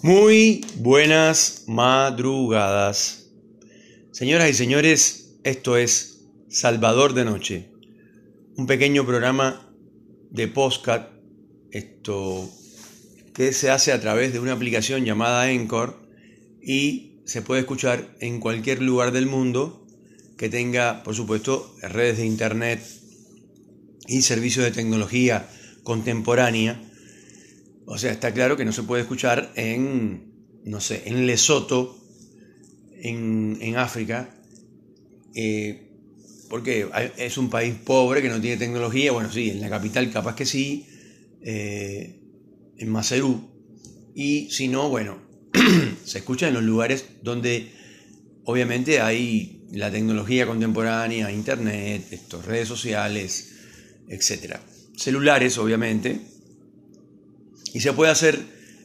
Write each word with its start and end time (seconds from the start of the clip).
Muy 0.00 0.64
buenas 0.76 1.64
madrugadas. 1.66 3.32
Señoras 4.12 4.48
y 4.48 4.54
señores, 4.54 5.40
esto 5.42 5.76
es 5.76 6.28
Salvador 6.48 7.14
de 7.14 7.24
Noche, 7.24 7.72
un 8.56 8.68
pequeño 8.68 9.04
programa 9.04 9.74
de 10.30 10.46
postcat 10.46 11.10
esto 11.72 12.48
que 13.34 13.52
se 13.52 13.70
hace 13.70 13.90
a 13.90 14.00
través 14.00 14.32
de 14.32 14.38
una 14.38 14.52
aplicación 14.52 15.04
llamada 15.04 15.50
Encore 15.50 15.96
y 16.62 17.20
se 17.24 17.42
puede 17.42 17.62
escuchar 17.62 18.14
en 18.20 18.38
cualquier 18.38 18.80
lugar 18.80 19.10
del 19.10 19.26
mundo 19.26 19.84
que 20.36 20.48
tenga, 20.48 21.02
por 21.02 21.16
supuesto, 21.16 21.74
redes 21.82 22.18
de 22.18 22.26
internet 22.26 22.80
y 24.06 24.22
servicios 24.22 24.64
de 24.64 24.70
tecnología 24.70 25.48
contemporánea 25.82 26.87
o 27.90 27.96
sea, 27.96 28.12
está 28.12 28.32
claro 28.34 28.54
que 28.54 28.66
no 28.66 28.72
se 28.72 28.82
puede 28.82 29.00
escuchar 29.00 29.50
en, 29.56 30.60
no 30.64 30.78
sé, 30.78 31.04
en 31.06 31.26
Lesoto, 31.26 31.98
en, 33.00 33.76
África, 33.78 34.28
eh, 35.34 35.88
porque 36.50 36.86
es 37.16 37.38
un 37.38 37.48
país 37.48 37.74
pobre 37.82 38.20
que 38.20 38.28
no 38.28 38.42
tiene 38.42 38.58
tecnología. 38.58 39.12
Bueno, 39.12 39.32
sí, 39.32 39.48
en 39.48 39.62
la 39.62 39.70
capital 39.70 40.10
capaz 40.12 40.36
que 40.36 40.44
sí, 40.44 40.86
eh, 41.40 42.20
en 42.76 42.90
Macerú. 42.90 43.48
Y 44.14 44.50
si 44.50 44.68
no, 44.68 44.90
bueno, 44.90 45.22
se 46.04 46.18
escucha 46.18 46.48
en 46.48 46.54
los 46.54 46.64
lugares 46.64 47.06
donde 47.22 47.72
obviamente 48.44 49.00
hay 49.00 49.62
la 49.72 49.90
tecnología 49.90 50.46
contemporánea, 50.46 51.32
internet, 51.32 52.06
estos, 52.10 52.44
redes 52.44 52.68
sociales, 52.68 53.54
etc. 54.08 54.56
Celulares, 54.94 55.56
obviamente, 55.56 56.37
y 57.72 57.80
se 57.80 57.92
puede 57.92 58.10
hacer 58.10 58.40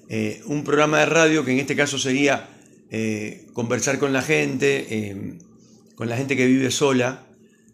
eh, 0.09 0.41
un 0.45 0.63
programa 0.63 0.99
de 0.99 1.05
radio 1.05 1.45
que 1.45 1.51
en 1.51 1.59
este 1.59 1.75
caso 1.75 1.97
sería 1.97 2.49
eh, 2.89 3.47
conversar 3.53 3.99
con 3.99 4.13
la 4.13 4.21
gente, 4.21 4.85
eh, 4.90 5.40
con 5.95 6.09
la 6.09 6.17
gente 6.17 6.35
que 6.35 6.45
vive 6.45 6.71
sola 6.71 7.25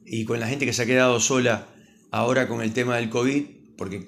y 0.05 0.25
con 0.25 0.39
la 0.39 0.47
gente 0.47 0.65
que 0.65 0.73
se 0.73 0.83
ha 0.83 0.85
quedado 0.85 1.19
sola 1.19 1.67
ahora 2.11 2.47
con 2.47 2.61
el 2.61 2.73
tema 2.73 2.95
del 2.95 3.09
COVID, 3.09 3.43
porque 3.77 4.05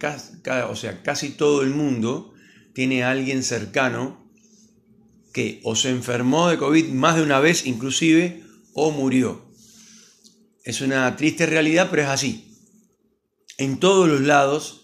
o 0.69 0.75
sea, 0.75 1.01
casi 1.03 1.29
todo 1.29 1.61
el 1.63 1.71
mundo 1.71 2.33
tiene 2.73 3.03
a 3.03 3.11
alguien 3.11 3.43
cercano 3.43 4.21
que 5.33 5.59
o 5.63 5.75
se 5.75 5.89
enfermó 5.89 6.49
de 6.49 6.57
COVID 6.57 6.89
más 6.89 7.15
de 7.15 7.23
una 7.23 7.39
vez 7.39 7.65
inclusive 7.65 8.43
o 8.73 8.91
murió. 8.91 9.45
Es 10.63 10.81
una 10.81 11.15
triste 11.15 11.45
realidad, 11.45 11.87
pero 11.89 12.03
es 12.03 12.09
así. 12.09 12.55
En 13.57 13.79
todos 13.79 14.07
los 14.07 14.21
lados 14.21 14.80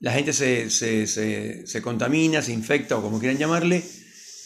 la 0.00 0.12
gente 0.12 0.32
se, 0.32 1.82
contamina, 1.82 2.42
se 2.42 2.52
infecta 2.52 2.96
o 2.96 3.02
como 3.02 3.18
quieran 3.18 3.38
llamarle, 3.38 3.84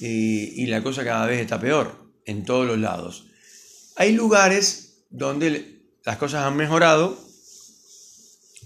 y, 0.00 0.66
la 0.66 0.82
cosa 0.82 1.04
cada 1.04 1.26
vez 1.26 1.40
está 1.40 1.60
peor 1.60 2.12
en 2.26 2.44
todos 2.44 2.66
los 2.66 2.78
lados. 2.78 3.26
Hay 3.96 4.12
lugares 4.12 5.04
donde 5.10 5.80
las 6.04 6.16
cosas 6.16 6.44
han 6.44 6.56
mejorado, 6.56 7.18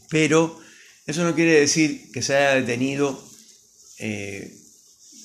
pero 0.09 0.59
eso 1.07 1.25
no 1.25 1.35
quiere 1.35 1.61
decir 1.61 2.11
que 2.11 2.23
se 2.23 2.35
haya 2.35 2.55
detenido, 2.55 3.23
eh, 3.99 4.57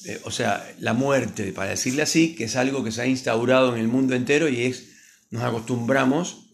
eh, 0.05 0.21
o 0.25 0.31
sea, 0.31 0.69
la 0.79 0.93
muerte, 0.93 1.53
para 1.53 1.69
decirle 1.69 2.01
así, 2.01 2.35
que 2.35 2.43
es 2.43 2.57
algo 2.57 2.83
que 2.83 2.91
se 2.91 3.01
ha 3.01 3.07
instaurado 3.07 3.73
en 3.73 3.79
el 3.79 3.87
mundo 3.87 4.15
entero 4.15 4.49
y 4.49 4.63
es, 4.63 4.83
nos 5.31 5.43
acostumbramos 5.43 6.49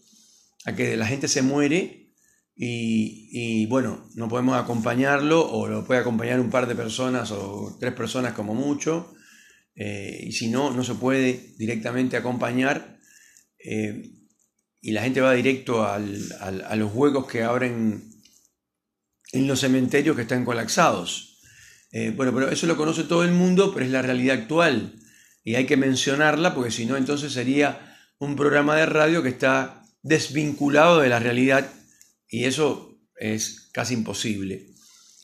a 0.64 0.76
que 0.76 0.96
la 0.96 1.06
gente 1.06 1.26
se 1.26 1.42
muere 1.42 1.99
y, 2.62 3.64
bueno, 3.66 4.06
no 4.16 4.28
podemos 4.28 4.58
acompañarlo 4.58 5.50
o 5.50 5.66
lo 5.66 5.86
puede 5.86 6.00
acompañar 6.00 6.40
un 6.40 6.50
par 6.50 6.66
de 6.66 6.74
personas 6.74 7.30
o 7.30 7.78
tres 7.80 7.94
personas 7.94 8.34
como 8.34 8.54
mucho. 8.54 9.14
Eh, 9.74 10.24
y 10.26 10.32
si 10.32 10.48
no, 10.48 10.70
no 10.70 10.84
se 10.84 10.94
puede 10.94 11.54
directamente 11.56 12.18
acompañar. 12.18 12.98
Eh, 13.64 14.12
y 14.82 14.92
la 14.92 15.02
gente 15.02 15.22
va 15.22 15.32
directo 15.32 15.84
a 15.86 15.98
los 16.76 16.94
huecos 16.94 17.26
que 17.26 17.44
abren 17.44 18.12
en 19.32 19.46
los 19.46 19.60
cementerios 19.60 20.14
que 20.14 20.22
están 20.22 20.44
colapsados. 20.44 21.40
Eh, 21.92 22.12
bueno, 22.14 22.34
pero 22.34 22.50
eso 22.50 22.66
lo 22.66 22.76
conoce 22.76 23.04
todo 23.04 23.24
el 23.24 23.32
mundo, 23.32 23.72
pero 23.72 23.86
es 23.86 23.92
la 23.92 24.02
realidad 24.02 24.36
actual. 24.36 24.96
Y 25.42 25.54
hay 25.54 25.64
que 25.64 25.78
mencionarla 25.78 26.54
porque 26.54 26.70
si 26.70 26.84
no, 26.84 26.98
entonces 26.98 27.32
sería 27.32 27.96
un 28.18 28.36
programa 28.36 28.76
de 28.76 28.84
radio 28.84 29.22
que 29.22 29.30
está 29.30 29.82
desvinculado 30.02 31.00
de 31.00 31.08
la 31.08 31.20
realidad 31.20 31.70
y 32.30 32.44
eso 32.44 32.98
es 33.16 33.70
casi 33.72 33.94
imposible. 33.94 34.68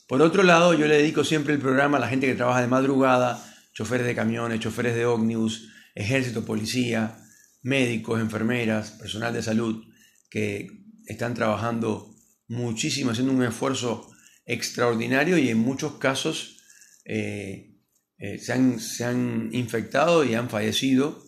Por 0.07 0.23
otro 0.23 0.43
lado, 0.43 0.75
yo 0.75 0.87
le 0.87 0.99
dedico 0.99 1.25
siempre 1.25 1.55
el 1.55 1.61
programa 1.61 1.97
a 1.97 2.01
la 2.01 2.09
gente 2.09 2.27
que 2.27 2.35
trabaja 2.35 2.61
de 2.61 2.69
madrugada, 2.69 3.43
choferes 3.73 4.07
de 4.07 4.15
camiones, 4.15 4.61
choferes 4.61 4.95
de 4.95 5.07
ómnibus, 5.07 5.69
ejército, 5.95 6.45
policía, 6.45 7.19
médicos, 7.63 8.21
enfermeras, 8.21 8.93
personal 8.93 9.33
de 9.33 9.43
salud, 9.43 9.85
que 10.31 10.69
están 11.07 11.35
trabajando 11.35 12.15
muchísimo, 12.49 13.11
haciendo 13.11 13.33
un 13.33 13.43
esfuerzo 13.43 14.11
extraordinario 14.45 15.39
y 15.39 15.49
en 15.49 15.59
muchos 15.59 15.95
casos 15.95 16.59
eh, 17.05 17.77
eh, 18.19 18.39
se, 18.39 19.05
han, 19.05 19.51
infectado 19.53 20.25
y 20.25 20.35
han 20.35 20.49
fallecido 20.49 21.23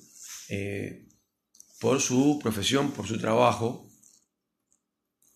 eh, 0.48 1.08
por 1.80 2.00
su 2.00 2.38
profesión, 2.42 2.92
por 2.92 3.06
su 3.06 3.18
trabajo, 3.18 3.87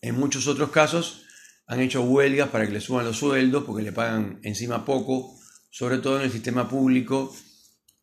en 0.03 0.15
muchos 0.15 0.47
otros 0.47 0.69
casos 0.69 1.23
han 1.65 1.79
hecho 1.79 2.03
huelgas 2.03 2.49
para 2.49 2.67
que 2.67 2.73
le 2.73 2.81
suban 2.81 3.05
los 3.05 3.17
sueldos 3.17 3.63
porque 3.63 3.83
le 3.83 3.93
pagan 3.93 4.39
encima 4.43 4.83
poco, 4.83 5.39
sobre 5.71 5.99
todo 5.99 6.17
en 6.17 6.25
el 6.25 6.31
sistema 6.31 6.67
público, 6.67 7.33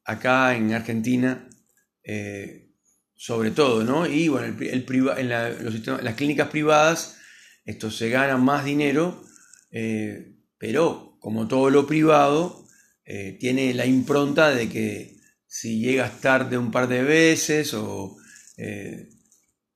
acá 0.05 0.57
en 0.57 0.73
Argentina, 0.73 1.47
eh, 2.03 2.73
sobre 3.15 3.51
todo, 3.51 3.85
¿no? 3.85 4.07
Y 4.07 4.29
bueno, 4.29 4.57
en 4.59 5.29
las 5.29 6.15
clínicas 6.15 6.49
privadas 6.49 7.19
esto 7.67 7.91
se 7.91 8.09
gana 8.09 8.39
más 8.39 8.65
dinero, 8.65 9.23
eh, 9.71 10.39
pero 10.57 11.19
como 11.21 11.49
todo 11.49 11.69
lo 11.69 11.87
privado, 11.87 12.67
eh, 13.05 13.37
tiene 13.39 13.75
la 13.75 13.85
impronta 13.85 14.51
de 14.51 14.71
que 14.71 15.21
si 15.47 15.81
llegas 15.81 16.23
tarde 16.23 16.57
un 16.57 16.71
par 16.71 16.89
de 16.89 17.03
veces 17.03 17.75
o 17.75 18.17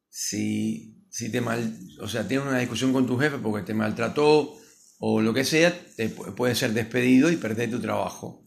si 0.08 0.93
si 1.14 1.28
te 1.28 1.40
mal, 1.40 1.78
o 2.00 2.08
sea, 2.08 2.26
tienes 2.26 2.44
una 2.44 2.58
discusión 2.58 2.92
con 2.92 3.06
tu 3.06 3.16
jefe 3.16 3.38
porque 3.38 3.64
te 3.64 3.72
maltrató 3.72 4.58
o 4.98 5.22
lo 5.22 5.32
que 5.32 5.44
sea, 5.44 5.72
te 5.96 6.08
puedes 6.08 6.58
ser 6.58 6.72
despedido 6.72 7.30
y 7.30 7.36
perder 7.36 7.70
tu 7.70 7.80
trabajo. 7.80 8.44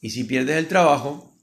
Y 0.00 0.10
si 0.10 0.24
pierdes 0.24 0.56
el 0.56 0.66
trabajo, 0.66 1.38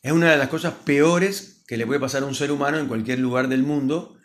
es 0.00 0.10
una 0.10 0.30
de 0.30 0.38
las 0.38 0.48
cosas 0.48 0.72
peores 0.86 1.64
que 1.66 1.76
le 1.76 1.86
puede 1.86 2.00
pasar 2.00 2.22
a 2.22 2.26
un 2.26 2.34
ser 2.34 2.50
humano 2.50 2.78
en 2.78 2.88
cualquier 2.88 3.18
lugar 3.18 3.48
del 3.48 3.62
mundo. 3.62 4.16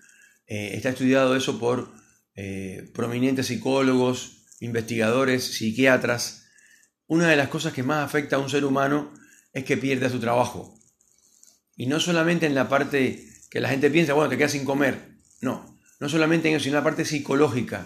Eh, 0.47 0.75
está 0.75 0.91
estudiado 0.91 1.35
eso 1.35 1.59
por 1.59 1.91
eh, 2.35 2.89
prominentes 2.93 3.47
psicólogos, 3.47 4.45
investigadores, 4.61 5.43
psiquiatras. 5.43 6.45
Una 7.07 7.27
de 7.27 7.35
las 7.35 7.49
cosas 7.49 7.73
que 7.73 7.83
más 7.83 8.05
afecta 8.05 8.37
a 8.37 8.39
un 8.39 8.49
ser 8.49 8.63
humano 8.63 9.13
es 9.51 9.65
que 9.65 9.75
pierda 9.75 10.09
su 10.09 10.21
trabajo. 10.21 10.79
Y 11.75 11.87
no 11.87 11.99
solamente 11.99 12.45
en 12.45 12.55
la 12.55 12.69
parte 12.69 13.32
que 13.53 13.59
la 13.59 13.69
gente 13.69 13.91
piensa, 13.91 14.13
bueno, 14.13 14.31
te 14.31 14.37
quedas 14.37 14.53
sin 14.53 14.65
comer. 14.65 15.19
No, 15.39 15.79
no 15.99 16.09
solamente 16.09 16.49
en 16.49 16.55
eso, 16.55 16.63
sino 16.63 16.77
la 16.77 16.83
parte 16.83 17.05
psicológica, 17.05 17.85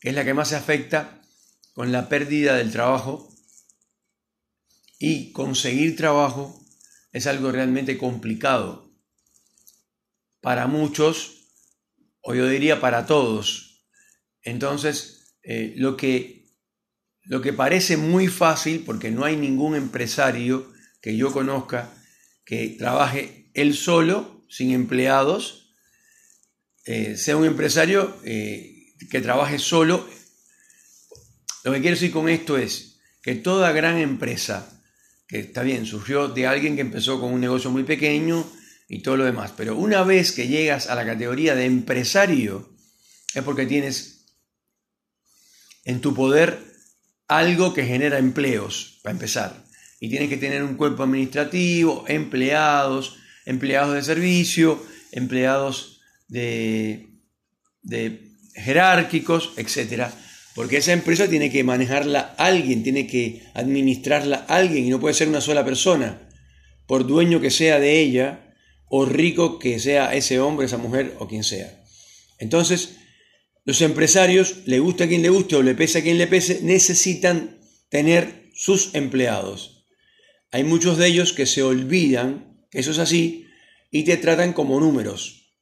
que 0.00 0.08
es 0.08 0.14
la 0.14 0.24
que 0.24 0.32
más 0.32 0.48
se 0.48 0.56
afecta 0.56 1.20
con 1.74 1.92
la 1.92 2.08
pérdida 2.08 2.56
del 2.56 2.72
trabajo. 2.72 3.30
Y 4.98 5.30
conseguir 5.32 5.94
trabajo 5.94 6.58
es 7.12 7.26
algo 7.26 7.52
realmente 7.52 7.98
complicado. 7.98 8.90
Para 10.40 10.66
muchos, 10.66 11.52
o 12.22 12.34
yo 12.34 12.48
diría 12.48 12.80
para 12.80 13.04
todos. 13.04 13.84
Entonces, 14.40 15.36
eh, 15.42 15.74
lo, 15.76 15.98
que, 15.98 16.46
lo 17.24 17.42
que 17.42 17.52
parece 17.52 17.98
muy 17.98 18.28
fácil, 18.28 18.84
porque 18.86 19.10
no 19.10 19.26
hay 19.26 19.36
ningún 19.36 19.76
empresario 19.76 20.72
que 21.02 21.14
yo 21.14 21.30
conozca 21.30 21.92
que 22.46 22.70
trabaje 22.78 23.50
él 23.52 23.74
solo 23.74 24.37
sin 24.48 24.72
empleados, 24.72 25.74
eh, 26.84 27.16
sea 27.16 27.36
un 27.36 27.44
empresario 27.44 28.16
eh, 28.24 28.94
que 29.10 29.20
trabaje 29.20 29.58
solo. 29.58 30.08
Lo 31.64 31.72
que 31.72 31.80
quiero 31.80 31.96
decir 31.96 32.12
con 32.12 32.28
esto 32.28 32.56
es 32.56 33.00
que 33.22 33.34
toda 33.34 33.72
gran 33.72 33.98
empresa, 33.98 34.80
que 35.26 35.40
está 35.40 35.62
bien, 35.62 35.84
surgió 35.84 36.28
de 36.28 36.46
alguien 36.46 36.76
que 36.76 36.80
empezó 36.80 37.20
con 37.20 37.32
un 37.32 37.40
negocio 37.40 37.70
muy 37.70 37.84
pequeño 37.84 38.50
y 38.88 39.02
todo 39.02 39.18
lo 39.18 39.24
demás, 39.24 39.52
pero 39.54 39.76
una 39.76 40.02
vez 40.02 40.32
que 40.32 40.48
llegas 40.48 40.88
a 40.88 40.94
la 40.94 41.04
categoría 41.04 41.54
de 41.54 41.66
empresario, 41.66 42.70
es 43.34 43.42
porque 43.42 43.66
tienes 43.66 44.24
en 45.84 46.00
tu 46.00 46.14
poder 46.14 46.58
algo 47.28 47.74
que 47.74 47.84
genera 47.84 48.18
empleos, 48.18 48.98
para 49.02 49.12
empezar. 49.12 49.64
Y 50.00 50.08
tienes 50.08 50.30
que 50.30 50.38
tener 50.38 50.62
un 50.62 50.76
cuerpo 50.76 51.02
administrativo, 51.02 52.04
empleados, 52.08 53.18
empleados 53.48 53.94
de 53.94 54.02
servicio, 54.02 54.80
empleados 55.10 56.02
de, 56.28 57.08
jerárquicos, 58.54 59.54
etc. 59.56 60.08
Porque 60.54 60.76
esa 60.76 60.92
empresa 60.92 61.28
tiene 61.28 61.50
que 61.50 61.64
manejarla 61.64 62.34
alguien, 62.36 62.82
tiene 62.82 63.06
que 63.06 63.42
administrarla 63.54 64.44
alguien 64.48 64.84
y 64.84 64.90
no 64.90 65.00
puede 65.00 65.14
ser 65.14 65.28
una 65.28 65.40
sola 65.40 65.64
persona, 65.64 66.28
por 66.86 67.06
dueño 67.06 67.40
que 67.40 67.50
sea 67.50 67.80
de 67.80 68.00
ella 68.00 68.54
o 68.86 69.06
rico 69.06 69.58
que 69.58 69.78
sea 69.78 70.14
ese 70.14 70.40
hombre, 70.40 70.66
esa 70.66 70.76
mujer 70.76 71.14
o 71.18 71.26
quien 71.26 71.42
sea. 71.42 71.82
Entonces, 72.38 72.96
los 73.64 73.80
empresarios, 73.80 74.56
le 74.66 74.78
gusta 74.78 75.04
a 75.04 75.08
quien 75.08 75.22
le 75.22 75.30
guste 75.30 75.56
o 75.56 75.62
le 75.62 75.74
pese 75.74 75.98
a 75.98 76.02
quien 76.02 76.18
le 76.18 76.26
pese, 76.26 76.60
necesitan 76.62 77.58
tener 77.88 78.50
sus 78.54 78.94
empleados. 78.94 79.86
Hay 80.50 80.64
muchos 80.64 80.98
de 80.98 81.06
ellos 81.06 81.32
que 81.32 81.46
se 81.46 81.62
olvidan 81.62 82.47
eso 82.72 82.90
es 82.90 82.98
así 82.98 83.48
y 83.90 84.04
te 84.04 84.16
tratan 84.16 84.52
como 84.52 84.80
números. 84.80 85.54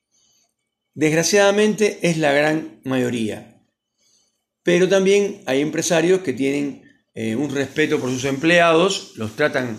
Desgraciadamente 0.95 1.99
es 2.03 2.17
la 2.17 2.33
gran 2.33 2.81
mayoría. 2.85 3.63
Pero 4.63 4.89
también 4.89 5.43
hay 5.47 5.61
empresarios 5.61 6.23
que 6.23 6.33
tienen 6.33 6.83
eh, 7.15 7.37
un 7.37 7.55
respeto 7.55 8.01
por 8.01 8.11
sus 8.11 8.25
empleados, 8.25 9.13
los 9.17 9.37
tratan 9.37 9.79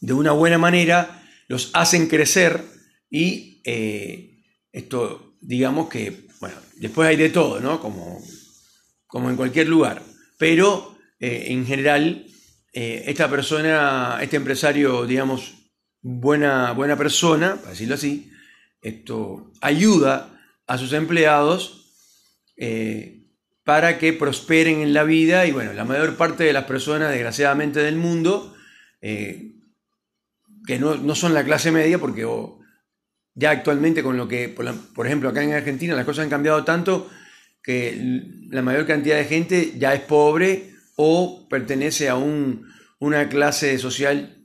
de 0.00 0.12
una 0.12 0.32
buena 0.32 0.58
manera, 0.58 1.22
los 1.48 1.70
hacen 1.74 2.08
crecer 2.08 2.62
y 3.10 3.60
eh, 3.64 4.42
esto, 4.72 5.36
digamos 5.40 5.88
que 5.88 6.26
bueno, 6.40 6.56
después 6.76 7.08
hay 7.08 7.16
de 7.16 7.30
todo, 7.30 7.60
¿no? 7.60 7.80
Como, 7.80 8.22
como 9.06 9.28
en 9.28 9.36
cualquier 9.36 9.68
lugar. 9.68 10.02
Pero 10.38 10.96
eh, 11.20 11.46
en 11.48 11.66
general, 11.66 12.26
esta 12.72 13.30
persona, 13.30 14.18
este 14.20 14.36
empresario, 14.36 15.06
digamos, 15.06 15.63
buena, 16.04 16.72
buena 16.72 16.96
persona, 16.96 17.56
para 17.56 17.70
decirlo 17.70 17.94
así, 17.94 18.30
esto 18.82 19.50
ayuda 19.62 20.38
a 20.66 20.78
sus 20.78 20.92
empleados 20.92 21.90
eh, 22.56 23.24
para 23.64 23.98
que 23.98 24.12
prosperen 24.12 24.82
en 24.82 24.92
la 24.92 25.02
vida 25.02 25.46
y 25.46 25.52
bueno, 25.52 25.72
la 25.72 25.84
mayor 25.84 26.16
parte 26.16 26.44
de 26.44 26.52
las 26.52 26.64
personas, 26.64 27.10
desgraciadamente, 27.10 27.80
del 27.80 27.96
mundo, 27.96 28.54
que 29.00 30.78
no, 30.78 30.94
no, 30.96 31.14
son 31.14 31.34
la 31.34 31.44
clase 31.44 31.70
media, 31.70 31.98
porque 31.98 32.26
ya 33.34 33.50
actualmente 33.50 34.02
con 34.02 34.16
lo 34.16 34.28
que, 34.28 34.48
por, 34.48 35.06
ejemplo, 35.06 35.30
acá 35.30 35.42
en 35.42 35.52
Argentina 35.52 35.94
las 35.94 36.04
cosas 36.04 36.24
han 36.24 36.30
cambiado 36.30 36.64
tanto 36.64 37.10
que 37.62 38.22
la 38.50 38.62
mayor 38.62 38.86
cantidad 38.86 39.16
de 39.16 39.24
gente 39.24 39.74
ya 39.78 39.94
es 39.94 40.00
pobre 40.02 40.74
o 40.96 41.48
pertenece 41.48 42.10
a 42.10 42.16
una 42.16 43.28
clase 43.30 43.78
social 43.78 44.43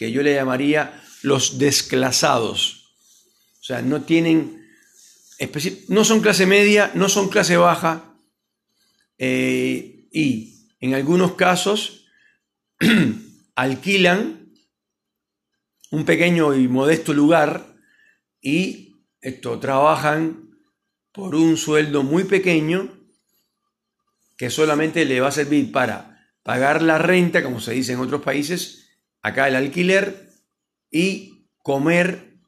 que 0.00 0.10
yo 0.10 0.22
le 0.22 0.34
llamaría 0.34 0.98
los 1.20 1.58
desclasados. 1.58 2.94
O 3.60 3.62
sea, 3.62 3.82
no 3.82 4.00
tienen, 4.00 4.66
no 5.88 6.04
son 6.06 6.22
clase 6.22 6.46
media, 6.46 6.90
no 6.94 7.10
son 7.10 7.28
clase 7.28 7.58
baja 7.58 8.14
eh, 9.18 10.08
y 10.10 10.68
en 10.80 10.94
algunos 10.94 11.34
casos 11.34 12.06
alquilan 13.54 14.54
un 15.90 16.06
pequeño 16.06 16.54
y 16.54 16.66
modesto 16.66 17.12
lugar 17.12 17.76
y 18.40 19.04
esto, 19.20 19.60
trabajan 19.60 20.48
por 21.12 21.34
un 21.34 21.58
sueldo 21.58 22.04
muy 22.04 22.24
pequeño 22.24 22.88
que 24.38 24.48
solamente 24.48 25.04
le 25.04 25.20
va 25.20 25.28
a 25.28 25.32
servir 25.32 25.70
para 25.70 26.26
pagar 26.42 26.80
la 26.80 26.96
renta, 26.96 27.42
como 27.42 27.60
se 27.60 27.72
dice 27.72 27.92
en 27.92 28.00
otros 28.00 28.22
países, 28.22 28.79
acá 29.22 29.48
el 29.48 29.56
alquiler 29.56 30.30
y 30.90 31.48
comer, 31.58 32.38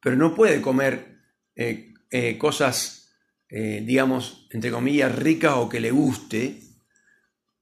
pero 0.00 0.16
no 0.16 0.34
puede 0.34 0.60
comer 0.60 1.18
eh, 1.54 1.94
eh, 2.10 2.38
cosas, 2.38 3.10
eh, 3.48 3.82
digamos, 3.84 4.46
entre 4.50 4.70
comillas, 4.70 5.14
ricas 5.14 5.54
o 5.56 5.68
que 5.68 5.80
le 5.80 5.90
guste, 5.90 6.62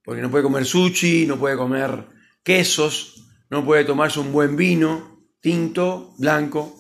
porque 0.05 0.23
no 0.23 0.31
puede 0.31 0.45
comer 0.45 0.65
sushi, 0.65 1.27
no 1.27 1.39
puede 1.39 1.57
comer 1.57 2.07
quesos, 2.43 3.27
no 3.51 3.65
puede 3.65 3.85
tomarse 3.85 4.21
un 4.21 4.33
buen 4.33 4.57
vino, 4.57 5.29
tinto, 5.41 6.15
blanco, 6.19 6.77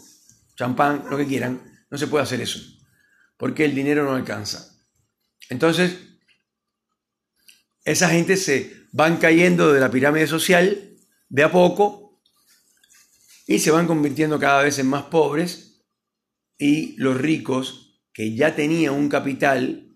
champán, 0.57 1.05
lo 1.11 1.17
que 1.17 1.27
quieran, 1.27 1.61
no 1.91 1.99
se 1.99 2.07
puede 2.07 2.25
hacer 2.25 2.41
eso, 2.41 2.61
porque 3.37 3.65
el 3.65 3.75
dinero 3.75 4.05
no 4.05 4.15
alcanza. 4.15 4.73
Entonces, 5.49 5.99
esa 7.85 8.09
gente 8.09 8.37
se 8.37 8.87
van 8.93 9.17
cayendo 9.17 9.73
de 9.73 9.81
la 9.81 9.91
pirámide 9.91 10.27
social 10.27 10.96
de 11.29 11.43
a 11.43 11.51
poco 11.51 12.21
y 13.47 13.59
se 13.59 13.71
van 13.71 13.87
convirtiendo 13.87 14.39
cada 14.39 14.63
vez 14.63 14.79
en 14.79 14.89
más 14.89 15.05
pobres 15.05 15.85
y 16.59 16.97
los 16.97 17.17
ricos 17.17 18.01
que 18.13 18.35
ya 18.35 18.55
tenían 18.57 18.95
un 18.95 19.09
capital, 19.09 19.95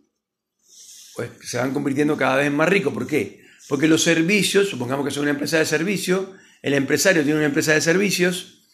pues 1.15 1.31
se 1.43 1.59
van 1.59 1.73
convirtiendo 1.73 2.17
cada 2.17 2.37
vez 2.37 2.53
más 2.53 2.69
ricos. 2.69 2.93
¿Por 2.93 3.07
qué? 3.07 3.45
Porque 3.69 3.89
los 3.89 4.03
servicios, 4.03 4.69
supongamos 4.69 5.05
que 5.05 5.11
son 5.11 5.23
una 5.23 5.33
empresa 5.33 5.59
de 5.59 5.67
servicio, 5.67 6.35
el 6.63 6.75
empresario 6.75 7.23
tiene 7.23 7.39
una 7.39 7.47
empresa 7.47 7.73
de 7.73 7.81
servicios 7.81 8.69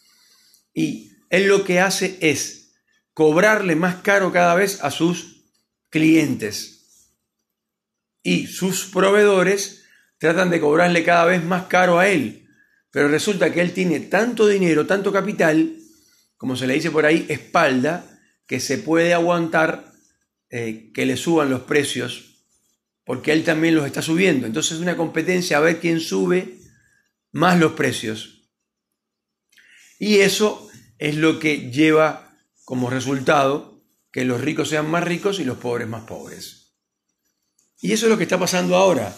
y 0.73 1.11
él 1.29 1.47
lo 1.47 1.63
que 1.63 1.79
hace 1.79 2.17
es 2.21 2.75
cobrarle 3.13 3.75
más 3.75 3.95
caro 4.01 4.31
cada 4.31 4.55
vez 4.55 4.83
a 4.83 4.91
sus 4.91 5.45
clientes. 5.89 7.13
Y 8.21 8.47
sus 8.47 8.85
proveedores 8.85 9.85
tratan 10.17 10.49
de 10.49 10.59
cobrarle 10.59 11.03
cada 11.03 11.25
vez 11.25 11.43
más 11.43 11.67
caro 11.67 11.99
a 11.99 12.09
él. 12.09 12.46
Pero 12.91 13.07
resulta 13.07 13.51
que 13.51 13.61
él 13.61 13.73
tiene 13.73 13.99
tanto 14.01 14.47
dinero, 14.47 14.87
tanto 14.87 15.11
capital, 15.11 15.77
como 16.37 16.55
se 16.55 16.67
le 16.67 16.75
dice 16.75 16.91
por 16.91 17.05
ahí, 17.05 17.25
espalda, 17.29 18.19
que 18.45 18.59
se 18.59 18.77
puede 18.77 19.13
aguantar 19.13 19.91
eh, 20.49 20.91
que 20.93 21.05
le 21.05 21.17
suban 21.17 21.49
los 21.49 21.61
precios, 21.61 22.45
porque 23.03 23.33
él 23.33 23.43
también 23.43 23.75
los 23.75 23.85
está 23.85 24.01
subiendo. 24.01 24.47
Entonces 24.47 24.73
es 24.73 24.79
una 24.79 24.97
competencia 24.97 25.57
a 25.57 25.61
ver 25.61 25.79
quién 25.79 25.99
sube 25.99 26.59
más 27.31 27.59
los 27.59 27.73
precios. 27.73 28.49
Y 29.99 30.19
eso 30.19 30.69
es 30.99 31.15
lo 31.15 31.39
que 31.39 31.71
lleva 31.71 32.37
como 32.63 32.89
resultado 32.89 33.83
que 34.11 34.25
los 34.25 34.41
ricos 34.41 34.69
sean 34.69 34.89
más 34.89 35.03
ricos 35.03 35.39
y 35.39 35.43
los 35.43 35.57
pobres 35.57 35.87
más 35.87 36.03
pobres. 36.03 36.75
Y 37.81 37.91
eso 37.91 38.05
es 38.05 38.09
lo 38.09 38.17
que 38.17 38.23
está 38.23 38.39
pasando 38.39 38.75
ahora. 38.75 39.15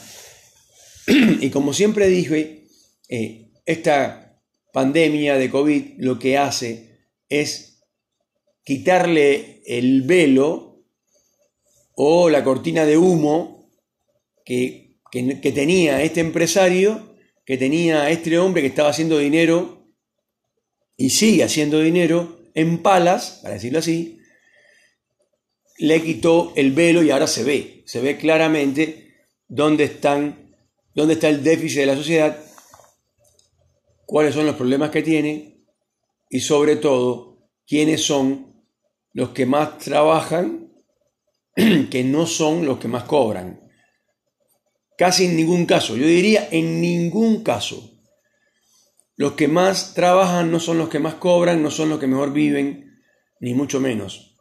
y 1.07 1.49
como 1.49 1.73
siempre 1.73 2.07
dije, 2.07 2.67
eh, 3.07 3.48
esta 3.69 4.41
pandemia 4.73 5.37
de 5.37 5.51
COVID 5.51 5.99
lo 5.99 6.17
que 6.17 6.39
hace 6.39 7.05
es 7.29 7.83
quitarle 8.63 9.61
el 9.67 10.01
velo 10.01 10.83
o 11.93 12.31
la 12.31 12.43
cortina 12.43 12.85
de 12.85 12.97
humo 12.97 13.69
que, 14.43 14.97
que 15.11 15.51
tenía 15.51 16.01
este 16.01 16.19
empresario, 16.19 17.15
que 17.45 17.57
tenía 17.57 18.09
este 18.09 18.39
hombre 18.39 18.63
que 18.63 18.69
estaba 18.69 18.89
haciendo 18.89 19.19
dinero 19.19 19.93
y 20.97 21.11
sigue 21.11 21.43
haciendo 21.43 21.79
dinero 21.79 22.39
en 22.55 22.81
palas, 22.81 23.41
para 23.43 23.53
decirlo 23.53 23.77
así, 23.77 24.19
le 25.77 26.01
quitó 26.01 26.53
el 26.55 26.71
velo 26.71 27.03
y 27.03 27.11
ahora 27.11 27.27
se 27.27 27.43
ve, 27.43 27.83
se 27.85 28.01
ve 28.01 28.17
claramente 28.17 29.13
dónde, 29.47 29.83
están, 29.83 30.55
dónde 30.95 31.13
está 31.13 31.29
el 31.29 31.43
déficit 31.43 31.81
de 31.81 31.85
la 31.85 31.95
sociedad, 31.95 32.48
cuáles 34.09 34.33
son 34.33 34.47
los 34.47 34.55
problemas 34.55 34.89
que 34.89 35.03
tiene 35.03 35.61
y 36.31 36.39
sobre 36.39 36.77
todo 36.77 37.47
quiénes 37.67 38.03
son 38.03 38.65
los 39.13 39.29
que 39.29 39.45
más 39.45 39.77
trabajan, 39.77 40.73
que 41.91 42.03
no 42.03 42.25
son 42.25 42.65
los 42.65 42.79
que 42.79 42.87
más 42.87 43.03
cobran. 43.03 43.69
Casi 44.97 45.27
en 45.27 45.35
ningún 45.35 45.67
caso, 45.67 45.95
yo 45.95 46.07
diría 46.07 46.47
en 46.49 46.81
ningún 46.81 47.43
caso 47.43 48.01
los 49.15 49.33
que 49.33 49.47
más 49.47 49.93
trabajan 49.93 50.49
no 50.49 50.59
son 50.59 50.79
los 50.79 50.89
que 50.89 50.97
más 50.97 51.13
cobran, 51.13 51.61
no 51.61 51.69
son 51.69 51.89
los 51.89 51.99
que 51.99 52.07
mejor 52.07 52.33
viven, 52.33 52.99
ni 53.39 53.53
mucho 53.53 53.79
menos. 53.79 54.39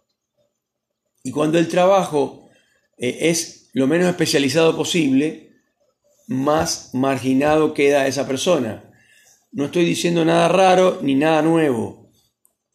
Y 1.22 1.30
cuando 1.30 1.58
el 1.58 1.68
trabajo 1.68 2.48
eh, 2.96 3.18
es 3.28 3.68
lo 3.74 3.86
menos 3.86 4.08
especializado 4.08 4.74
posible, 4.74 5.52
más 6.26 6.94
marginado 6.94 7.74
queda 7.74 8.06
esa 8.06 8.26
persona. 8.26 8.87
No 9.50 9.66
estoy 9.66 9.84
diciendo 9.84 10.24
nada 10.24 10.48
raro 10.48 11.00
ni 11.02 11.14
nada 11.14 11.42
nuevo. 11.42 12.10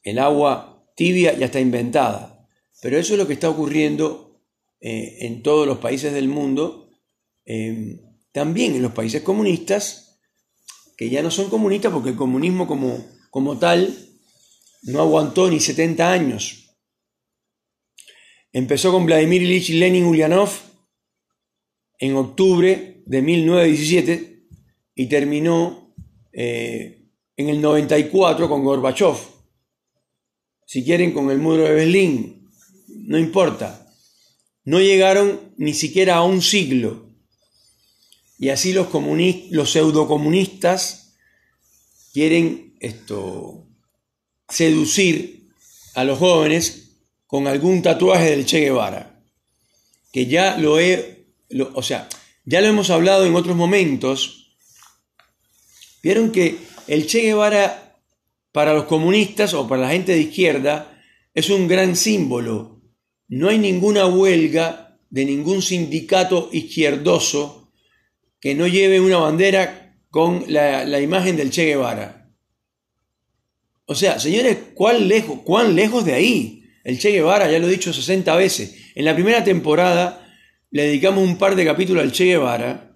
El 0.02 0.20
agua 0.20 0.86
tibia 0.96 1.38
ya 1.38 1.46
está 1.46 1.60
inventada. 1.60 2.48
Pero 2.82 2.98
eso 2.98 3.14
es 3.14 3.20
lo 3.20 3.28
que 3.28 3.34
está 3.34 3.50
ocurriendo 3.50 4.42
eh, 4.82 5.26
en 5.26 5.44
todos 5.44 5.66
los 5.66 5.78
países 5.78 6.14
del 6.14 6.28
mundo, 6.28 6.90
eh, 7.46 8.02
también 8.34 8.76
en 8.76 8.82
los 8.82 8.92
países 8.92 9.22
comunistas, 9.22 10.20
que 10.98 11.10
ya 11.10 11.24
no 11.24 11.32
son 11.32 11.50
comunistas 11.50 11.94
porque 11.94 12.10
el 12.10 12.16
comunismo 12.16 12.68
como, 12.68 13.06
como 13.30 13.58
tal 13.58 13.98
no 14.84 15.00
aguantó 15.00 15.50
ni 15.50 15.60
70 15.60 16.12
años. 16.12 16.78
Empezó 18.52 18.92
con 18.92 19.06
Vladimir 19.06 19.42
Ilich 19.42 19.70
Lenin 19.70 20.06
Ulyanov 20.06 20.50
en 21.98 22.16
octubre 22.16 23.02
de 23.06 23.22
1917 23.22 24.48
y 24.96 25.08
terminó 25.08 25.83
eh, 26.34 27.06
en 27.38 27.50
el 27.50 27.62
94 27.62 28.50
con 28.50 28.64
Gorbachev. 28.64 29.16
Si 30.66 30.84
quieren, 30.84 31.12
con 31.12 31.30
el 31.30 31.38
muro 31.38 31.64
de 31.64 31.74
Berlín, 31.74 32.50
no 32.88 33.18
importa. 33.18 33.80
no 34.66 34.80
llegaron 34.80 35.54
ni 35.58 35.74
siquiera 35.74 36.16
a 36.18 36.24
un 36.24 36.42
siglo. 36.42 37.10
Y 38.40 38.50
así 38.50 38.74
los, 38.74 38.88
los 39.52 39.72
pseudocomunistas 39.72 41.16
quieren 42.14 42.76
esto, 42.80 43.66
seducir 44.50 45.50
a 45.96 46.04
los 46.04 46.20
jóvenes 46.20 46.98
con 47.26 47.48
algún 47.48 47.82
tatuaje 47.82 48.32
del 48.32 48.46
Che 48.46 48.60
Guevara, 48.60 49.24
que 50.12 50.28
ya 50.28 50.58
lo 50.58 50.80
he, 50.80 51.28
o 51.74 51.82
sea, 51.82 52.08
ya 52.46 52.62
lo 52.62 52.68
hemos 52.68 52.90
hablado 52.90 53.26
en 53.26 53.36
otros 53.36 53.56
momentos. 53.56 54.43
Vieron 56.04 56.34
que 56.34 56.58
el 56.88 57.08
Che 57.08 57.22
Guevara 57.22 57.98
para 58.52 58.74
los 58.74 58.84
comunistas 58.84 59.54
o 59.54 59.68
para 59.68 59.84
la 59.84 59.90
gente 59.90 60.12
de 60.12 60.20
izquierda 60.20 61.02
es 61.34 61.50
un 61.50 61.68
gran 61.68 61.96
símbolo. 61.96 62.82
No 63.30 63.50
hay 63.50 63.58
ninguna 63.58 64.06
huelga 64.06 65.00
de 65.10 65.26
ningún 65.26 65.62
sindicato 65.62 66.50
izquierdoso 66.52 67.72
que 68.42 68.54
no 68.54 68.68
lleve 68.68 69.00
una 69.00 69.18
bandera 69.18 69.96
con 70.10 70.44
la, 70.48 71.00
imagen 71.00 71.38
del 71.38 71.50
Che 71.50 71.66
Guevara. 71.66 72.30
O 73.86 73.96
sea, 73.96 74.20
señores, 74.20 74.58
¿cuán 74.74 75.08
lejos, 75.08 75.40
¿cuán 75.44 75.76
lejos 75.76 76.04
de 76.04 76.14
ahí? 76.14 76.66
El 76.84 77.00
Che 77.00 77.12
Guevara, 77.12 77.50
ya 77.50 77.60
lo 77.60 77.68
he 77.68 77.72
dicho 77.72 77.94
60 77.94 78.36
veces. 78.36 78.76
En 78.96 79.06
la 79.06 79.16
primera 79.16 79.44
temporada 79.44 80.30
le 80.70 80.84
dedicamos 80.84 81.24
un 81.24 81.38
par 81.38 81.56
de 81.56 81.66
capítulos 81.66 82.04
al 82.04 82.12
Che 82.12 82.26
Guevara. 82.26 82.93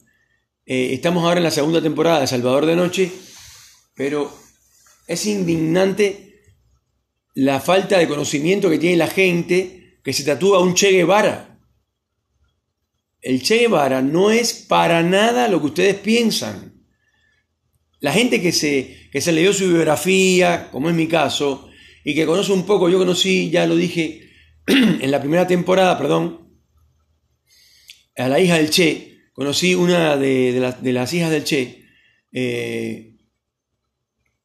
Eh, 0.70 0.94
estamos 0.94 1.24
ahora 1.24 1.38
en 1.38 1.46
la 1.46 1.52
segunda 1.52 1.82
temporada 1.82 2.20
de 2.20 2.28
Salvador 2.28 2.66
de 2.66 2.76
Noche, 2.76 3.10
pero 3.96 4.38
es 5.08 5.26
indignante 5.26 6.42
la 7.36 7.62
falta 7.62 7.98
de 7.98 8.08
conocimiento 8.10 8.70
que 8.70 8.78
tiene 8.78 8.98
la 8.98 9.08
gente 9.08 10.02
que 10.04 10.12
se 10.12 10.26
tatúa 10.26 10.60
un 10.60 10.74
Che 10.74 10.92
Guevara. 10.92 11.58
El 13.22 13.42
Che 13.42 13.60
Guevara 13.60 14.02
no 14.02 14.30
es 14.30 14.52
para 14.52 15.04
nada 15.04 15.48
lo 15.48 15.62
que 15.62 15.68
ustedes 15.68 15.96
piensan. 15.96 16.84
La 18.02 18.12
gente 18.12 18.42
que 18.42 18.52
se, 18.52 19.08
que 19.10 19.22
se 19.22 19.32
leyó 19.32 19.54
su 19.54 19.70
biografía, 19.70 20.70
como 20.70 20.90
es 20.90 20.96
mi 20.96 21.08
caso, 21.08 21.70
y 22.04 22.14
que 22.14 22.26
conoce 22.26 22.52
un 22.52 22.66
poco, 22.66 22.90
yo 22.90 22.98
conocí, 22.98 23.50
ya 23.50 23.66
lo 23.68 23.78
dije 23.78 24.32
en 24.68 25.12
la 25.12 25.22
primera 25.22 25.48
temporada, 25.48 25.98
perdón, 25.98 26.60
a 28.18 28.28
la 28.28 28.42
hija 28.42 28.58
del 28.58 28.70
Che, 28.70 29.17
conocí 29.38 29.76
una 29.76 30.18
de, 30.18 30.74
las 30.82 31.14
hijas 31.14 31.30
del 31.30 31.44
Che, 31.44 31.86
eh, 32.32 33.18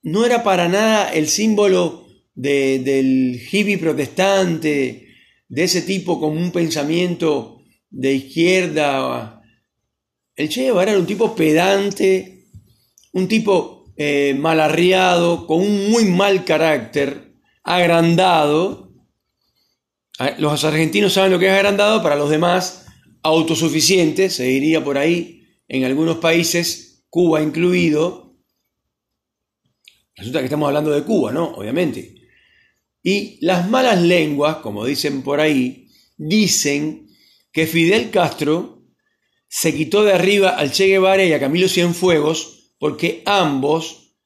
no 0.02 0.26
era 0.26 0.42
para 0.42 0.68
nada 0.68 1.11
el 1.14 1.28
símbolo 1.28 2.06
del 2.34 3.40
hippie 3.50 3.78
protestante, 3.78 5.08
de 5.49 5.64
ese 5.64 5.80
tipo 5.80 6.20
con 6.20 6.37
un 6.37 6.52
pensamiento 6.52 7.62
de 7.88 8.12
izquierda. 8.12 9.42
El 10.37 10.50
Che 10.50 10.66
era 10.66 10.99
un 10.99 11.06
tipo 11.06 11.34
pedante, 11.34 12.49
un 13.12 13.28
tipo 13.28 13.94
eh, 13.96 14.37
malarriado, 14.38 15.46
con 15.46 15.62
un 15.62 15.90
muy 15.90 16.04
mal 16.04 16.44
carácter, 16.44 17.32
agrandado. 17.62 18.92
Los 20.37 20.64
argentinos 20.64 21.14
saben 21.14 21.32
lo 21.32 21.38
que 21.38 21.46
es 21.46 21.54
agrandado, 21.54 22.02
para 22.02 22.16
los 22.16 22.28
demás, 22.28 22.82
autosuficiente, 23.23 24.31
se 24.31 24.45
diría 24.45 24.83
por 24.83 24.99
ahí, 24.99 25.47
en 25.69 25.85
algunos 25.85 26.19
países, 26.19 27.05
Cuba 27.09 27.43
incluido. 27.43 28.37
Resulta 30.17 30.41
que 30.41 30.47
estamos 30.47 30.67
hablando 30.67 30.91
de 30.91 31.02
Cuba, 31.02 31.33
¿no? 31.33 31.55
Obviamente. 31.55 32.14
Y 33.02 33.38
las 33.45 33.69
malas 33.69 34.00
lenguas, 34.00 34.57
como 34.57 34.85
dicen 34.85 35.23
por 35.23 35.41
ahí, 35.41 35.88
dicen 36.17 37.09
que 37.52 37.67
Fidel 37.67 38.11
Castro 38.11 38.83
se 39.49 39.75
quitó 39.75 40.05
de 40.05 40.12
arriba 40.12 40.50
al 40.50 40.73
Che 40.73 40.87
Guevara 40.87 41.25
y 41.25 41.33
a 41.33 41.41
Camilo 41.41 41.69
Cienfuegos 41.69 42.73
porque 42.79 43.23
ambos 43.26 44.17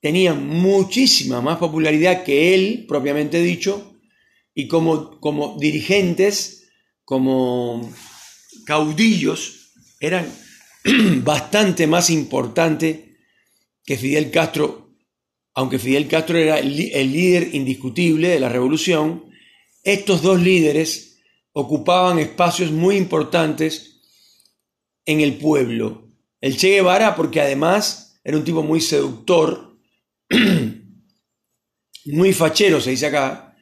tenían 0.00 0.46
muchísima 0.46 1.40
más 1.40 1.58
popularidad 1.58 2.24
que 2.24 2.54
él, 2.54 2.84
propiamente 2.86 3.40
dicho, 3.40 3.96
y 4.54 4.68
como, 4.68 5.18
como 5.20 5.56
dirigentes, 5.58 6.63
como 7.04 7.92
caudillos, 8.66 9.72
eran 10.00 10.26
bastante 11.22 11.86
más 11.86 12.10
importantes 12.10 13.00
que 13.84 13.96
Fidel 13.96 14.30
Castro, 14.30 14.90
aunque 15.54 15.78
Fidel 15.78 16.08
Castro 16.08 16.38
era 16.38 16.58
el 16.58 16.76
líder 16.76 17.54
indiscutible 17.54 18.28
de 18.28 18.40
la 18.40 18.48
revolución, 18.48 19.24
estos 19.82 20.22
dos 20.22 20.40
líderes 20.40 21.18
ocupaban 21.52 22.18
espacios 22.18 22.72
muy 22.72 22.96
importantes 22.96 24.00
en 25.04 25.20
el 25.20 25.36
pueblo. 25.36 26.08
El 26.40 26.56
Che 26.56 26.70
Guevara, 26.70 27.14
porque 27.14 27.40
además 27.40 28.18
era 28.24 28.36
un 28.36 28.44
tipo 28.44 28.62
muy 28.62 28.80
seductor, 28.80 29.78
muy 32.06 32.32
fachero, 32.32 32.80
se 32.80 32.90
dice 32.90 33.06
acá, 33.06 33.56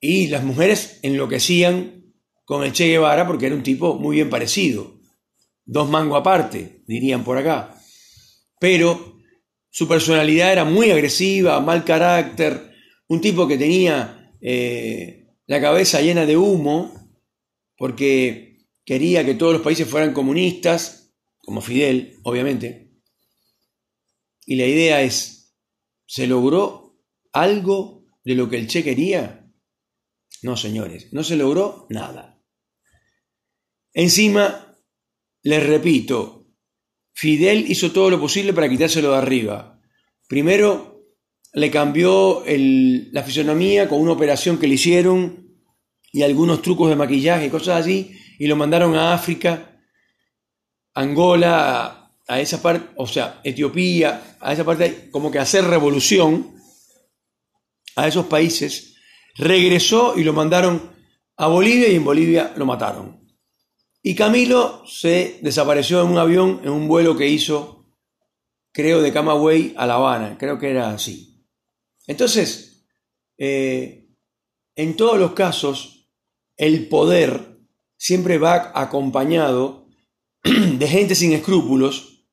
y 0.00 0.28
las 0.28 0.42
mujeres 0.42 0.98
enloquecían 1.02 2.01
con 2.52 2.64
el 2.64 2.72
Che 2.74 2.86
Guevara 2.86 3.26
porque 3.26 3.46
era 3.46 3.54
un 3.54 3.62
tipo 3.62 3.94
muy 3.94 4.16
bien 4.16 4.28
parecido. 4.28 5.00
Dos 5.64 5.88
mangos 5.88 6.20
aparte, 6.20 6.82
dirían 6.86 7.24
por 7.24 7.38
acá. 7.38 7.80
Pero 8.60 9.16
su 9.70 9.88
personalidad 9.88 10.52
era 10.52 10.66
muy 10.66 10.90
agresiva, 10.90 11.58
mal 11.60 11.82
carácter, 11.82 12.74
un 13.08 13.22
tipo 13.22 13.48
que 13.48 13.56
tenía 13.56 14.36
eh, 14.42 15.28
la 15.46 15.62
cabeza 15.62 16.02
llena 16.02 16.26
de 16.26 16.36
humo 16.36 16.92
porque 17.78 18.66
quería 18.84 19.24
que 19.24 19.32
todos 19.32 19.54
los 19.54 19.62
países 19.62 19.88
fueran 19.88 20.12
comunistas 20.12 21.14
como 21.38 21.62
Fidel, 21.62 22.18
obviamente. 22.22 23.00
Y 24.44 24.56
la 24.56 24.66
idea 24.66 25.00
es, 25.00 25.56
¿se 26.04 26.26
logró 26.26 26.98
algo 27.32 28.04
de 28.24 28.34
lo 28.34 28.50
que 28.50 28.58
el 28.58 28.66
Che 28.66 28.84
quería? 28.84 29.50
No, 30.42 30.58
señores, 30.58 31.14
no 31.14 31.24
se 31.24 31.36
logró 31.36 31.86
nada. 31.88 32.31
Encima, 33.94 34.78
les 35.42 35.66
repito, 35.66 36.46
Fidel 37.12 37.70
hizo 37.70 37.92
todo 37.92 38.10
lo 38.10 38.20
posible 38.20 38.52
para 38.52 38.68
quitárselo 38.68 39.12
de 39.12 39.18
arriba. 39.18 39.80
Primero, 40.28 41.04
le 41.52 41.70
cambió 41.70 42.42
la 42.46 43.22
fisonomía 43.22 43.88
con 43.88 44.00
una 44.00 44.12
operación 44.12 44.58
que 44.58 44.66
le 44.66 44.74
hicieron 44.74 45.58
y 46.10 46.22
algunos 46.22 46.62
trucos 46.62 46.88
de 46.88 46.96
maquillaje 46.96 47.46
y 47.46 47.50
cosas 47.50 47.80
así, 47.80 48.16
y 48.38 48.46
lo 48.46 48.56
mandaron 48.56 48.94
a 48.94 49.14
África 49.14 49.80
Angola, 50.94 52.16
a 52.28 52.40
esa 52.40 52.60
parte, 52.60 52.90
o 52.96 53.06
sea, 53.06 53.40
Etiopía, 53.44 54.36
a 54.40 54.52
esa 54.52 54.64
parte, 54.64 55.10
como 55.10 55.30
que 55.30 55.38
hacer 55.38 55.64
revolución 55.64 56.54
a 57.96 58.08
esos 58.08 58.26
países, 58.26 58.96
regresó 59.36 60.18
y 60.18 60.24
lo 60.24 60.32
mandaron 60.32 60.90
a 61.36 61.46
Bolivia 61.46 61.88
y 61.88 61.96
en 61.96 62.04
Bolivia 62.04 62.52
lo 62.56 62.66
mataron. 62.66 63.21
Y 64.02 64.14
Camilo 64.14 64.84
se 64.86 65.38
desapareció 65.42 66.02
en 66.02 66.08
un 66.08 66.18
avión, 66.18 66.60
en 66.64 66.70
un 66.70 66.88
vuelo 66.88 67.16
que 67.16 67.28
hizo, 67.28 67.86
creo, 68.72 69.00
de 69.00 69.12
Camagüey 69.12 69.74
a 69.76 69.86
La 69.86 69.94
Habana, 69.94 70.36
creo 70.38 70.58
que 70.58 70.70
era 70.70 70.90
así. 70.90 71.46
Entonces, 72.06 72.84
eh, 73.38 74.08
en 74.74 74.96
todos 74.96 75.18
los 75.18 75.32
casos, 75.32 76.10
el 76.56 76.88
poder 76.88 77.60
siempre 77.96 78.38
va 78.38 78.72
acompañado 78.74 79.86
de 80.42 80.88
gente 80.88 81.14
sin 81.14 81.32
escrúpulos. 81.32 82.26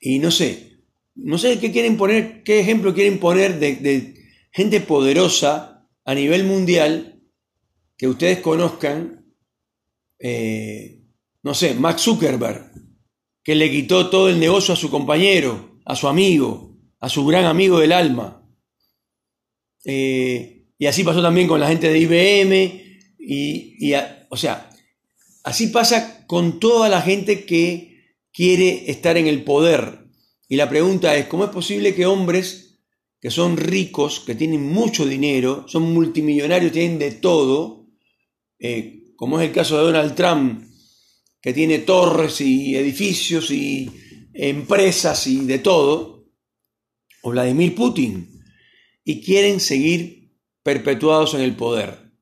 Y 0.00 0.18
no 0.18 0.30
sé, 0.30 0.74
no 1.14 1.38
sé 1.38 1.58
qué 1.58 1.70
quieren 1.72 1.96
poner, 1.96 2.42
qué 2.42 2.60
ejemplo 2.60 2.94
quieren 2.94 3.18
poner 3.18 3.58
de, 3.58 4.14
gente 4.50 4.80
poderosa 4.80 5.88
a 6.04 6.14
nivel 6.14 6.44
mundial 6.44 7.22
que 7.96 8.08
ustedes 8.08 8.40
conozcan. 8.40 9.23
Eh, 10.26 11.02
no 11.42 11.52
sé, 11.52 11.74
Max 11.74 12.00
Zuckerberg, 12.00 12.72
que 13.42 13.54
le 13.54 13.70
quitó 13.70 14.08
todo 14.08 14.30
el 14.30 14.40
negocio 14.40 14.72
a 14.72 14.76
su 14.76 14.90
compañero, 14.90 15.80
a 15.84 15.94
su 15.94 16.08
amigo, 16.08 16.78
a 16.98 17.10
su 17.10 17.26
gran 17.26 17.44
amigo 17.44 17.78
del 17.78 17.92
alma. 17.92 18.42
Eh, 19.84 20.70
y 20.78 20.86
así 20.86 21.04
pasó 21.04 21.20
también 21.20 21.46
con 21.46 21.60
la 21.60 21.68
gente 21.68 21.90
de 21.90 21.98
IBM. 21.98 22.80
Y, 23.18 23.92
o 24.30 24.36
sea, 24.36 24.70
Así 25.44 25.66
pasa 25.66 26.26
con 26.26 26.58
toda 26.58 26.88
la 26.88 27.02
gente 27.02 27.44
que 27.44 28.16
quiere 28.32 28.90
estar 28.90 29.18
en 29.18 29.26
el 29.26 29.44
poder. 29.44 30.08
Y 30.48 30.56
la 30.56 30.70
pregunta 30.70 31.14
es, 31.16 31.26
¿cómo 31.26 31.44
es 31.44 31.50
posible 31.50 31.94
que 31.94 32.06
hombres 32.06 32.80
que 33.20 33.30
son 33.30 33.58
ricos, 33.58 34.20
que 34.20 34.34
tienen 34.34 34.62
mucho 34.72 35.06
dinero, 35.06 35.66
son 35.68 35.94
multimillonarios, 35.94 36.72
tienen 36.72 36.98
de 36.98 37.10
todo, 37.12 37.86
eh, 38.58 39.03
como 39.24 39.40
es 39.40 39.48
el 39.48 39.54
caso 39.54 39.78
de 39.78 39.84
Donald 39.84 40.14
Trump, 40.14 40.66
que 41.40 41.54
tiene 41.54 41.78
torres 41.78 42.42
y 42.42 42.76
edificios 42.76 43.50
y 43.50 43.90
empresas 44.34 45.26
y 45.26 45.46
de 45.46 45.60
todo, 45.60 46.26
o 47.22 47.30
Vladimir 47.30 47.74
Putin, 47.74 48.42
y 49.02 49.22
quieren 49.22 49.60
seguir 49.60 50.30
perpetuados 50.62 51.32
en 51.32 51.40
el 51.40 51.56
poder? 51.56 52.12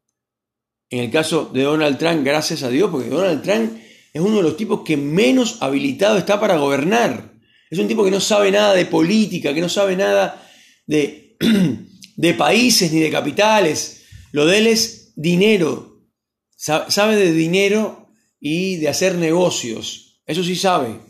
En 0.90 1.00
el 1.00 1.10
caso 1.10 1.50
de 1.52 1.64
Donald 1.64 1.98
Trump, 1.98 2.24
gracias 2.24 2.62
a 2.62 2.68
Dios, 2.68 2.88
porque 2.88 3.08
Donald 3.08 3.42
Trump 3.42 3.72
es 4.12 4.22
uno 4.22 4.36
de 4.36 4.44
los 4.44 4.56
tipos 4.56 4.82
que 4.84 4.96
menos 4.96 5.60
habilitado 5.60 6.18
está 6.18 6.38
para 6.38 6.58
gobernar. 6.58 7.32
Es 7.68 7.80
un 7.80 7.88
tipo 7.88 8.04
que 8.04 8.12
no 8.12 8.20
sabe 8.20 8.52
nada 8.52 8.74
de 8.74 8.86
política, 8.86 9.52
que 9.52 9.60
no 9.60 9.68
sabe 9.68 9.96
nada 9.96 10.48
de, 10.86 11.36
países 12.38 12.92
ni 12.92 13.00
de 13.00 13.10
capitales. 13.10 14.04
Lo 14.30 14.46
de 14.46 14.58
él 14.58 14.68
es 14.68 15.14
dinero. 15.16 15.91
Sabe 16.62 17.16
de 17.16 17.32
dinero 17.32 18.06
y 18.38 18.76
de 18.76 18.88
hacer 18.88 19.16
negocios. 19.16 20.20
Eso 20.24 20.44
sí 20.44 20.54
sabe. 20.54 21.00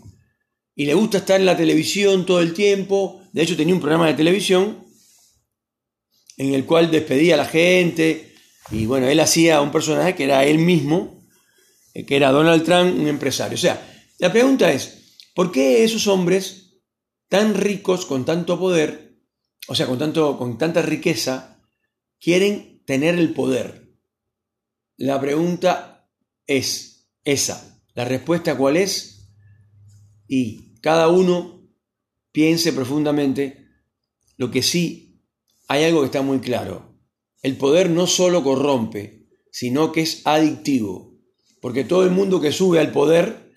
Y 0.75 0.87
le 0.87 0.95
gusta 0.95 1.19
estar 1.19 1.39
en 1.39 1.45
la 1.45 1.59
televisión 1.59 2.25
todo 2.25 2.41
el 2.41 2.55
tiempo. 2.55 3.21
De 3.35 3.43
hecho, 3.43 3.55
tenía 3.55 3.75
un 3.75 3.81
programa 3.83 4.07
de 4.07 4.15
televisión 4.15 4.83
en 6.39 6.55
el 6.55 6.65
cual 6.65 6.91
despedía 6.91 7.35
a 7.35 7.37
la 7.37 7.45
gente. 7.45 8.33
Y 8.71 8.87
bueno, 8.87 9.07
él 9.09 9.21
hacía 9.21 9.61
un 9.61 9.71
personaje 9.71 10.15
que 10.15 10.25
era 10.25 10.43
él 10.47 10.57
mismo, 10.57 11.23
eh, 11.93 12.07
que 12.07 12.17
era 12.17 12.33
Donald 12.33 12.65
Trump, 12.65 12.99
un 12.99 13.07
empresario. 13.07 13.57
O 13.57 13.61
sea, 13.61 14.07
la 14.21 14.33
pregunta 14.33 14.73
es, 14.73 15.19
¿por 15.35 15.53
qué 15.53 15.85
esos 15.85 16.07
hombres 16.07 16.81
tan 17.29 17.55
ricos, 17.55 18.07
con 18.07 18.25
tanto 18.25 18.59
poder, 18.59 19.19
o 19.69 19.75
sea, 19.75 19.87
con, 19.87 19.99
tanto, 19.99 20.39
con 20.39 20.57
tanta 20.57 20.81
riqueza, 20.81 21.61
quieren 22.19 22.83
tener 22.87 23.17
el 23.19 23.35
poder? 23.35 23.82
La 25.03 25.21
pregunta 25.21 26.09
es 26.47 27.09
esa. 27.25 27.83
¿La 27.93 28.05
respuesta 28.05 28.57
cuál 28.57 28.77
es? 28.77 29.33
Y 30.29 30.79
cada 30.81 31.09
uno 31.09 31.69
piense 32.31 32.73
profundamente 32.73 33.67
lo 34.37 34.53
que 34.53 34.63
sí 34.63 35.27
hay 35.67 35.83
algo 35.83 36.03
que 36.03 36.07
está 36.07 36.23
muy 36.23 36.39
claro. 36.39 37.01
El 37.43 37.57
poder 37.57 37.91
no 37.91 38.07
solo 38.07 38.45
corrompe, 38.45 39.27
sino 39.51 39.91
que 39.91 40.03
es 40.03 40.25
adictivo. 40.25 41.19
Porque 41.61 41.83
todo 41.83 42.05
el 42.05 42.13
mundo 42.13 42.41
que 42.41 42.53
sube 42.53 42.79
al 42.79 42.93
poder 42.93 43.53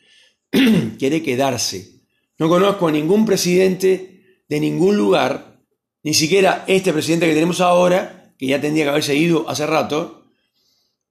quiere 0.98 1.22
quedarse. 1.22 2.08
No 2.40 2.50
conozco 2.50 2.88
a 2.88 2.92
ningún 2.92 3.24
presidente 3.24 4.42
de 4.50 4.60
ningún 4.60 4.98
lugar, 4.98 5.62
ni 6.02 6.16
siquiera 6.16 6.66
este 6.68 6.92
presidente 6.92 7.28
que 7.28 7.36
tenemos 7.36 7.62
ahora, 7.62 8.34
que 8.36 8.48
ya 8.48 8.60
tendría 8.60 8.86
que 8.86 8.90
haberse 8.90 9.16
ido 9.16 9.48
hace 9.48 9.68
rato, 9.68 10.25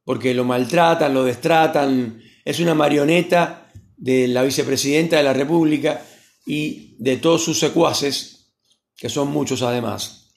porque 0.04 0.34
lo 0.34 0.44
maltratan, 0.44 1.14
lo 1.14 1.24
destratan, 1.24 2.22
es 2.44 2.60
una 2.60 2.74
marioneta 2.74 3.72
de 3.96 4.28
la 4.28 4.42
vicepresidenta 4.42 5.16
de 5.16 5.22
la 5.22 5.32
República 5.32 6.04
y 6.46 6.96
de 6.98 7.16
todos 7.16 7.42
sus 7.42 7.58
secuaces, 7.58 8.52
que 8.96 9.08
son 9.08 9.28
muchos 9.28 9.62
además. 9.62 10.34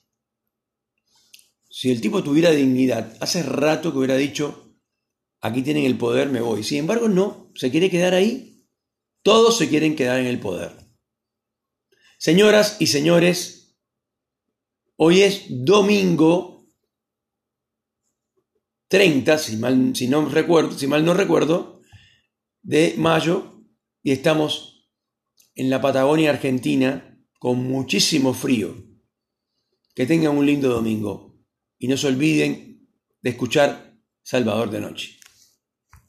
Si 1.70 1.92
el 1.92 2.02
tipo 2.02 2.24
tuviera 2.24 2.52
dignidad, 2.52 3.16
hace 3.20 3.44
rato 3.44 3.92
que 3.92 3.98
hubiera 4.00 4.16
dicho, 4.16 4.74
aquí 5.42 5.62
tienen 5.62 5.86
el 5.86 5.98
poder, 5.98 6.30
me 6.30 6.42
voy. 6.42 6.64
Sin 6.64 6.80
embargo, 6.80 7.08
no, 7.08 7.52
se 7.56 7.70
quiere 7.70 7.90
quedar 7.90 8.14
ahí. 8.14 8.66
Todos 9.22 9.58
se 9.58 9.68
quieren 9.68 9.96
quedar 9.96 10.20
en 10.20 10.28
el 10.28 10.40
poder. 10.40 10.72
Señoras 12.18 12.78
y 12.80 12.88
señores, 12.88 13.78
hoy 14.96 15.22
es 15.22 15.46
domingo 15.50 16.57
30, 18.88 19.38
si 19.38 19.58
mal, 19.58 19.96
si 19.96 20.08
no 20.08 20.26
recuerdo, 20.30 20.78
si 20.78 20.88
mal 20.88 21.04
no 21.04 21.14
recuerdo, 21.14 21.82
de 22.62 22.96
mayo 22.98 23.64
y 24.04 24.12
estamos 24.12 24.90
en 25.56 25.70
la 25.70 25.82
Patagonia 25.82 26.30
Argentina 26.30 27.20
con 27.40 27.64
muchísimo 27.64 28.34
frío. 28.34 28.76
Que 29.96 30.06
tengan 30.06 30.38
un 30.38 30.46
lindo 30.46 30.70
domingo 30.70 31.36
y 31.80 31.88
no 31.88 31.98
se 31.98 32.08
olviden 32.08 32.88
de 33.22 33.30
escuchar 33.30 33.98
Salvador 34.22 34.70
de 34.70 34.80
Noche. 34.80 35.17